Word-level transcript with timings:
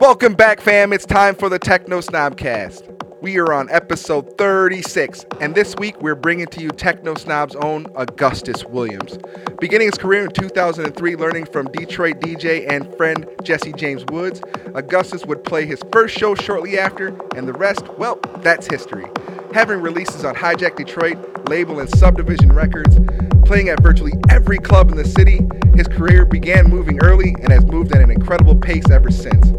Welcome 0.00 0.34
back, 0.34 0.60
fam. 0.60 0.92
It's 0.92 1.04
time 1.04 1.34
for 1.34 1.48
the 1.48 1.58
Techno 1.58 2.00
Snobcast. 2.00 3.20
We 3.20 3.36
are 3.38 3.52
on 3.52 3.68
episode 3.68 4.38
36, 4.38 5.26
and 5.40 5.56
this 5.56 5.74
week 5.74 6.00
we're 6.00 6.14
bringing 6.14 6.46
to 6.46 6.62
you 6.62 6.70
Techno 6.70 7.16
Snob's 7.16 7.56
own 7.56 7.84
Augustus 7.96 8.64
Williams. 8.64 9.18
Beginning 9.60 9.88
his 9.88 9.98
career 9.98 10.22
in 10.22 10.30
2003, 10.30 11.16
learning 11.16 11.46
from 11.46 11.66
Detroit 11.72 12.20
DJ 12.20 12.70
and 12.70 12.96
friend 12.96 13.26
Jesse 13.42 13.72
James 13.72 14.04
Woods, 14.04 14.40
Augustus 14.76 15.26
would 15.26 15.42
play 15.42 15.66
his 15.66 15.82
first 15.92 16.16
show 16.16 16.36
shortly 16.36 16.78
after, 16.78 17.08
and 17.34 17.48
the 17.48 17.52
rest, 17.54 17.88
well, 17.98 18.20
that's 18.36 18.68
history. 18.68 19.06
Having 19.52 19.80
releases 19.80 20.24
on 20.24 20.36
Hijack 20.36 20.76
Detroit, 20.76 21.48
label 21.48 21.80
and 21.80 21.90
Subdivision 21.90 22.52
Records, 22.52 22.96
playing 23.44 23.68
at 23.68 23.82
virtually 23.82 24.12
every 24.30 24.58
club 24.58 24.92
in 24.92 24.96
the 24.96 25.08
city, 25.08 25.40
his 25.74 25.88
career 25.88 26.24
began 26.24 26.70
moving 26.70 27.00
early 27.02 27.34
and 27.40 27.50
has 27.50 27.64
moved 27.66 27.92
at 27.92 28.00
an 28.00 28.12
incredible 28.12 28.54
pace 28.54 28.88
ever 28.90 29.10
since. 29.10 29.57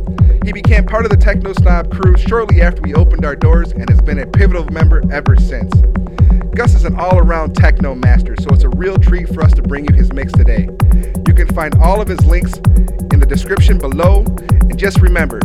He 0.50 0.54
became 0.54 0.84
part 0.84 1.06
of 1.06 1.12
the 1.12 1.18
Techno 1.18 1.54
Snob 1.54 1.92
crew 1.92 2.18
shortly 2.18 2.64
after 2.64 2.82
we 2.82 2.96
opened 2.96 3.24
our 3.24 3.36
doors 3.36 3.72
and 3.72 3.88
has 3.88 4.02
been 4.02 4.18
a 4.18 4.26
pivotal 4.26 4.66
member 4.72 5.04
ever 5.14 5.36
since. 5.36 5.72
Gus 6.56 6.74
is 6.74 6.86
an 6.86 7.00
all 7.00 7.20
around 7.20 7.56
techno 7.56 7.94
master, 7.94 8.36
so 8.42 8.50
it's 8.50 8.64
a 8.64 8.70
real 8.70 8.98
treat 8.98 9.30
for 9.32 9.44
us 9.44 9.54
to 9.54 9.62
bring 9.62 9.86
you 9.88 9.94
his 9.94 10.12
mix 10.12 10.34
today. 10.34 10.68
You 11.28 11.36
can 11.36 11.46
find 11.54 11.76
all 11.76 12.02
of 12.02 12.08
his 12.08 12.26
links 12.26 12.58
in 13.14 13.20
the 13.20 13.28
description 13.30 13.78
below, 13.78 14.26
and 14.50 14.76
just 14.76 15.02
remember 15.02 15.40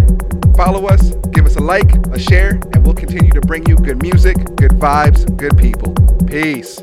follow 0.57 0.87
us, 0.87 1.15
give 1.33 1.45
us 1.45 1.57
a 1.57 1.61
like, 1.61 1.95
a 2.07 2.19
share, 2.19 2.59
and 2.73 2.83
we'll 2.83 2.95
continue 2.95 3.31
to 3.33 3.43
bring 3.43 3.67
you 3.67 3.77
good 3.77 4.01
music, 4.01 4.39
good 4.57 4.73
vibes, 4.73 5.37
good 5.37 5.59
people. 5.59 5.93
Peace. 6.27 6.83